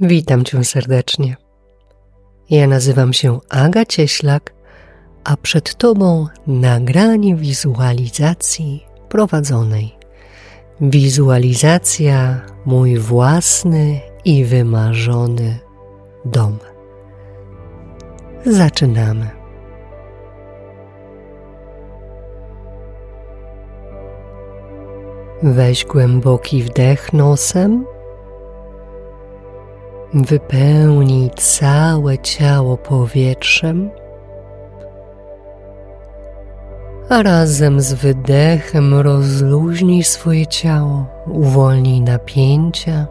[0.00, 1.36] Witam Cię serdecznie.
[2.50, 4.54] Ja nazywam się Aga Cieślak,
[5.24, 9.94] a przed Tobą nagranie wizualizacji prowadzonej.
[10.80, 15.58] Wizualizacja mój własny i wymarzony
[16.24, 16.58] dom.
[18.46, 19.30] Zaczynamy.
[25.42, 27.84] Weź głęboki wdech nosem
[30.14, 33.90] Wypełnij całe ciało powietrzem,
[37.08, 43.06] a razem z wydechem rozluźnij swoje ciało, uwolnij napięcia,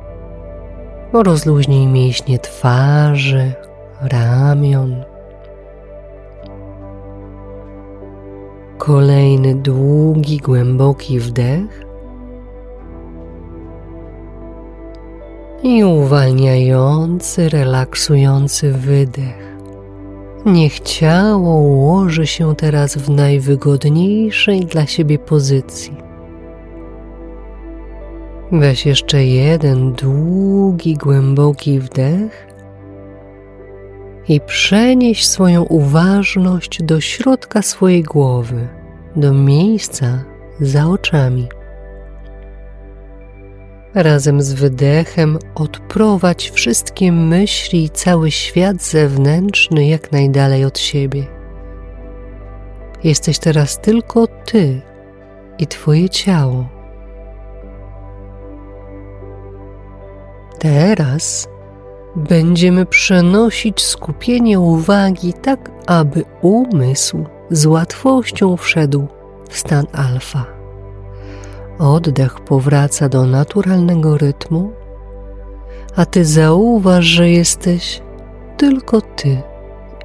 [1.13, 3.53] rozluźnij mięśnie twarzy,
[4.01, 5.03] ramion.
[8.77, 11.86] Kolejny długi, głęboki wdech.
[15.67, 19.57] I uwalniający, relaksujący wydech.
[20.45, 25.97] Niech ciało ułoży się teraz w najwygodniejszej dla siebie pozycji.
[28.51, 32.47] Weź jeszcze jeden długi, głęboki wdech
[34.27, 38.67] i przenieś swoją uważność do środka swojej głowy,
[39.15, 40.23] do miejsca
[40.59, 41.47] za oczami.
[43.97, 51.27] Razem z wydechem odprowadź wszystkie myśli i cały świat zewnętrzny jak najdalej od siebie.
[53.03, 54.81] Jesteś teraz tylko ty
[55.59, 56.69] i twoje ciało.
[60.59, 61.47] Teraz
[62.15, 69.07] będziemy przenosić skupienie uwagi tak, aby umysł z łatwością wszedł
[69.49, 70.56] w stan alfa.
[71.79, 74.71] Oddech powraca do naturalnego rytmu,
[75.95, 78.01] a ty zauważ, że jesteś
[78.57, 79.41] tylko ty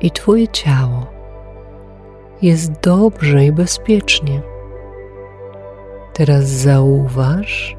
[0.00, 1.06] i twoje ciało.
[2.42, 4.42] Jest dobrze i bezpiecznie.
[6.12, 7.76] Teraz zauważ,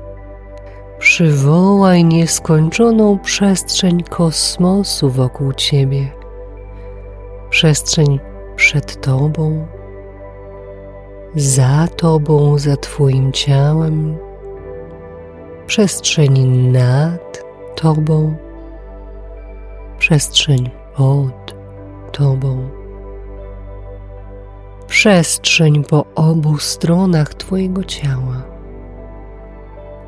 [0.99, 6.11] przywołaj nieskończoną przestrzeń kosmosu wokół ciebie,
[7.49, 8.19] przestrzeń
[8.55, 9.67] przed tobą
[11.35, 14.17] za Tobą, za Twoim ciałem,
[15.67, 17.43] przestrzeń nad
[17.75, 18.35] Tobą,
[19.97, 21.55] przestrzeń pod
[22.11, 22.69] Tobą,
[24.87, 28.43] przestrzeń po obu stronach Twojego ciała.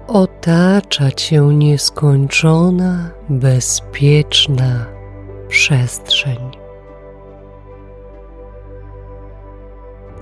[0.07, 4.85] Otacza Cię nieskończona, bezpieczna
[5.47, 6.64] przestrzeń.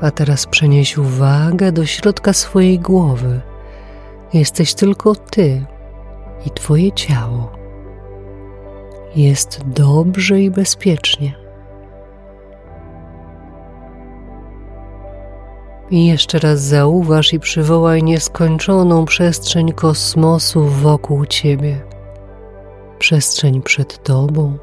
[0.04, 3.42] A teraz przenieś uwagę do środka swojej głowy.
[4.34, 5.66] Jesteś tylko ty
[6.46, 7.52] i twoje ciało.
[9.16, 11.34] Jest dobrze i bezpiecznie.
[15.92, 21.82] I jeszcze raz zauważ i przywołaj nieskończoną przestrzeń kosmosu wokół ciebie.
[23.00, 24.58] Przestrzeń przed tobą,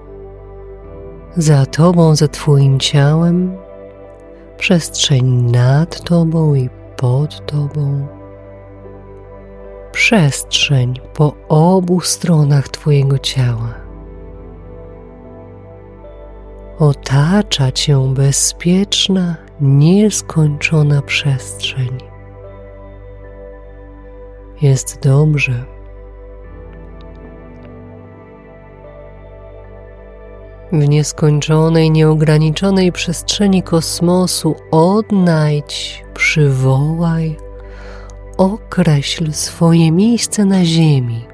[1.37, 3.60] za tobą, za twoim ciałem
[4.61, 8.07] przestrzeń nad Tobą i pod Tobą,
[9.93, 13.75] przestrzeń po obu stronach Twojego ciała.
[16.79, 21.99] Otacza Cię bezpieczna, nieskończona przestrzeń.
[24.63, 25.65] Jest dobrze.
[30.73, 37.37] W nieskończonej, nieograniczonej przestrzeni kosmosu odnajdź, przywołaj,
[38.39, 41.25] określ swoje miejsce na Ziemi,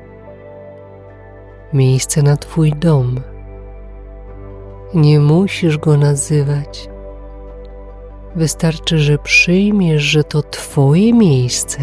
[1.73, 3.21] miejsce na Twój dom.
[4.95, 6.89] Nie musisz go nazywać.
[8.37, 11.79] Wystarczy, że przyjmiesz, że to Twoje miejsce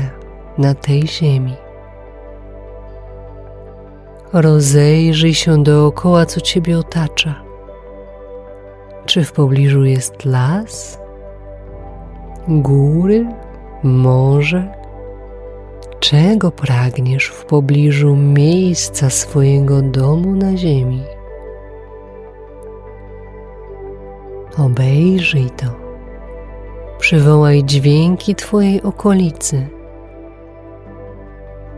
[0.58, 1.54] na tej ziemi.
[4.34, 7.43] Rozejrzyj się dookoła, co Ciebie otacza.
[9.14, 11.00] Czy w pobliżu jest las,
[12.48, 13.26] góry,
[13.84, 14.74] morze?
[16.00, 21.04] Czego pragniesz w pobliżu miejsca swojego domu na ziemi?
[24.58, 25.68] Obejrzyj to.
[27.00, 29.68] Przywołaj dźwięki Twojej okolicy.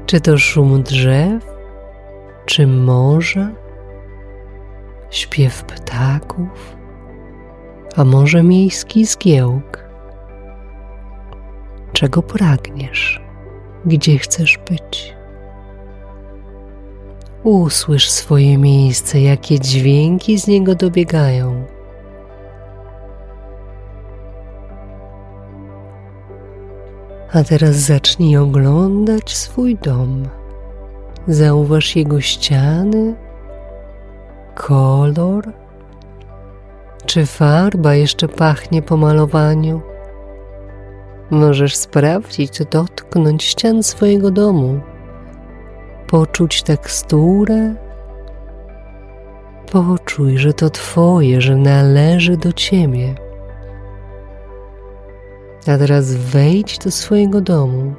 [0.06, 1.46] Czy to szum drzew,
[2.46, 3.50] czy morza,
[5.10, 6.75] śpiew ptaków,
[7.96, 9.86] a może miejski zgiełk?
[11.94, 13.22] Czego pragniesz?
[13.86, 15.16] Gdzie chcesz być?
[17.44, 21.66] Usłysz swoje miejsce, jakie dźwięki z niego dobiegają.
[27.34, 30.24] A teraz zacznij oglądać swój dom.
[31.28, 33.16] Zauważ jego ściany,
[34.56, 35.65] kolor.
[37.06, 39.82] Czy farba jeszcze pachnie po malowaniu?
[41.30, 44.80] Możesz sprawdzić, dotknąć ścian swojego domu,
[46.08, 47.76] poczuć teksturę.
[49.72, 53.16] Poczuj, że to Twoje, że należy do Ciebie.
[55.68, 57.94] A teraz wejdź do swojego domu.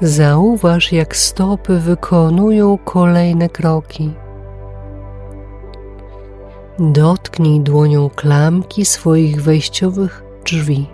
[0.00, 4.14] Zauważ, jak stopy wykonują kolejne kroki.
[6.90, 10.86] Dotknij dłonią klamki swoich wejściowych drzwi.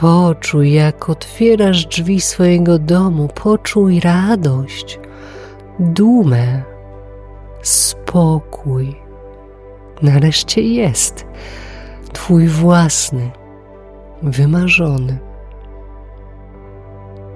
[0.00, 5.00] Poczuj, jak otwierasz drzwi swojego domu, poczuj radość,
[5.78, 6.62] dumę,
[7.62, 8.96] spokój.
[10.02, 11.26] Nareszcie jest
[12.12, 13.30] Twój własny,
[14.22, 15.18] wymarzony.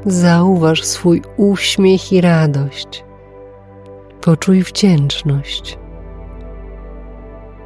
[0.07, 3.05] Zauważ swój uśmiech i radość.
[4.21, 5.84] Poczuj wdzięczność.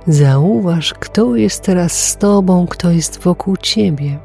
[0.08, 4.18] Zauważ, kto jest teraz z Tobą, kto jest wokół Ciebie.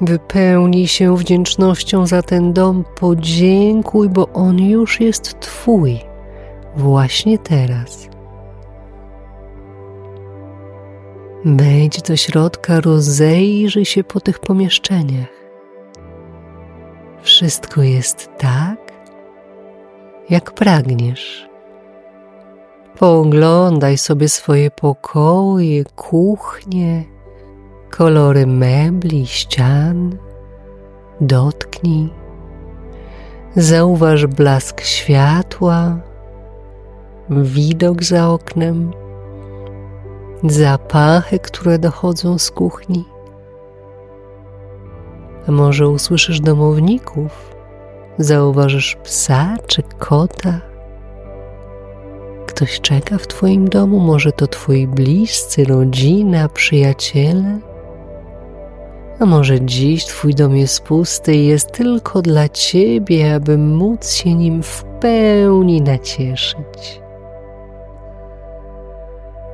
[0.00, 6.00] Wypełnij się wdzięcznością za ten dom, podziękuj, bo on już jest Twój
[6.76, 8.08] właśnie teraz.
[11.44, 15.34] Wejdź do środka, rozejrzyj się po tych pomieszczeniach.
[17.22, 18.78] Wszystko jest tak,
[20.30, 21.53] jak pragniesz.
[22.98, 27.04] Pooglądaj sobie swoje pokoje, kuchnie,
[27.90, 30.18] kolory mebli, ścian.
[31.20, 32.12] Dotknij.
[33.56, 35.96] Zauważ blask światła,
[37.30, 38.92] widok za oknem
[40.50, 43.04] zapachy, które dochodzą z kuchni.
[45.48, 47.54] A może usłyszysz domowników,
[48.18, 50.73] zauważysz psa czy kota.
[52.54, 57.58] Ktoś czeka w Twoim domu, może to Twoi bliscy, rodzina, przyjaciele.
[59.18, 64.34] A może dziś Twój dom jest pusty i jest tylko dla Ciebie, aby móc się
[64.34, 67.00] nim w pełni nacieszyć.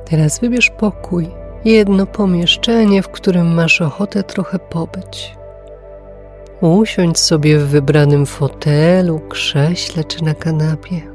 [0.09, 1.27] Teraz wybierz pokój,
[1.65, 5.37] jedno pomieszczenie, w którym masz ochotę trochę pobyć.
[6.61, 11.10] Usiądź sobie w wybranym fotelu, krześle czy na kanapie.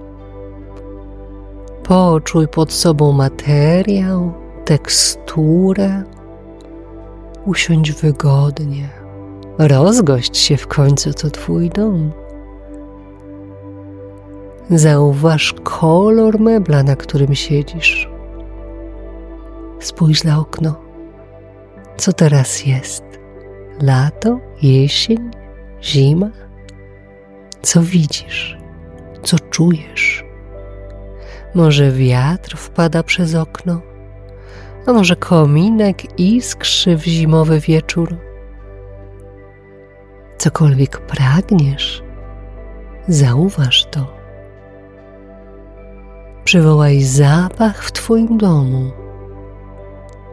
[1.89, 4.33] Poczuj pod sobą materiał,
[4.65, 6.03] teksturę.
[7.45, 8.89] Usiądź wygodnie.
[9.59, 12.13] Rozgość się w końcu, to Twój dom.
[14.71, 18.11] Zauważ kolor mebla, na którym siedzisz.
[19.81, 20.75] Spójrz na okno.
[21.97, 23.05] Co teraz jest?
[23.83, 25.31] Lato, jesień,
[25.83, 26.31] zima?
[27.63, 28.59] Co widzisz?
[29.23, 30.26] Co czujesz?
[31.57, 33.81] Może wiatr wpada przez okno?
[34.87, 38.17] A może kominek iskrzy w zimowy wieczór?
[40.39, 42.03] Cokolwiek pragniesz,
[43.09, 44.17] zauważ to.
[46.45, 49.07] Przywołaj zapach w Twoim domu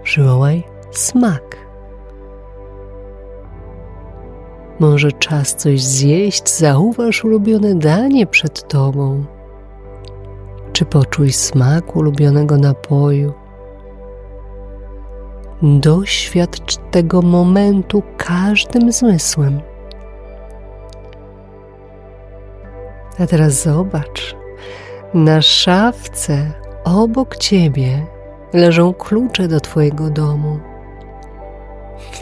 [0.04, 1.58] przywołaj smak.
[4.80, 9.26] Może czas coś zjeść, zauważ ulubione danie przed tobą.
[10.74, 13.34] Czy poczuj smak ulubionego napoju.
[15.62, 19.62] Doświadcz tego momentu każdym zmysłem.
[23.20, 24.36] A teraz zobacz,
[25.14, 26.52] na szafce
[26.84, 28.06] obok ciebie
[28.54, 30.60] leżą klucze do Twojego domu.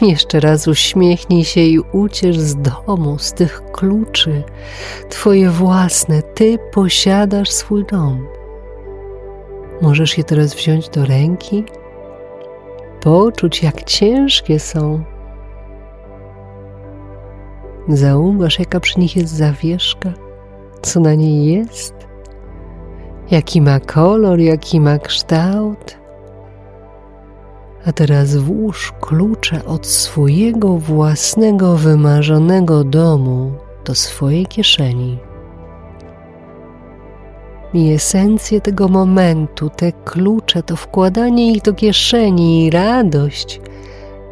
[0.02, 4.42] Jeszcze raz uśmiechnij się i uciesz z domu, z tych kluczy,
[5.08, 8.26] Twoje własne, Ty posiadasz swój dom.
[9.82, 11.64] Możesz je teraz wziąć do ręki,
[13.00, 15.04] poczuć, jak ciężkie są.
[17.88, 20.12] Zauważ, jaka przy nich jest zawieszka,
[20.82, 21.94] co na niej jest,
[23.30, 25.98] jaki ma kolor, jaki ma kształt.
[27.86, 33.52] A teraz włóż klucze od swojego własnego wymarzonego domu
[33.84, 35.31] do swojej kieszeni.
[37.74, 43.60] I esencję tego momentu, te klucze, to wkładanie ich do kieszeni i radość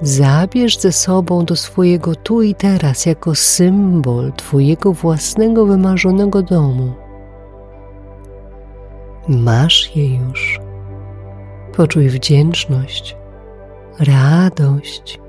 [0.03, 6.93] zabierz ze sobą do swojego tu i teraz jako symbol Twojego własnego wymarzonego domu.
[9.29, 10.61] Masz je już.
[11.77, 13.17] Poczuj wdzięczność,
[13.99, 15.21] radość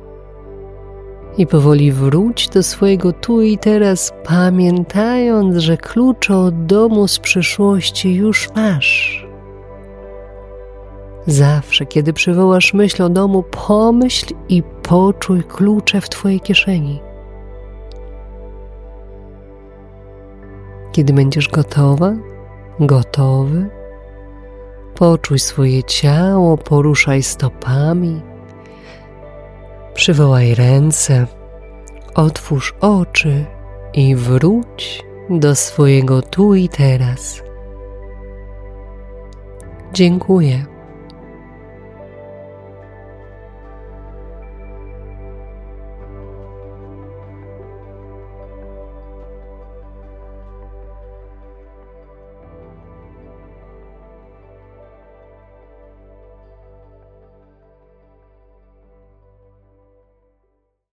[1.37, 8.13] i powoli wróć do swojego tu i teraz, pamiętając, że klucze od domu z przyszłości
[8.13, 9.25] już masz.
[11.27, 16.99] Zawsze, kiedy przywołasz myśl o domu, pomyśl i poczuj klucze w Twojej kieszeni.
[20.91, 22.13] Kiedy będziesz gotowa,
[22.79, 23.69] gotowy,
[24.95, 28.21] poczuj swoje ciało, poruszaj stopami,
[30.01, 31.27] przywołaj ręce,
[32.15, 33.45] otwórz oczy
[33.93, 37.43] i wróć do swojego tu i teraz.
[39.93, 40.65] Dziękuję